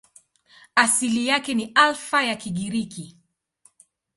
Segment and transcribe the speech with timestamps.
[0.75, 3.17] Asili yake ni Alfa ya Kigiriki.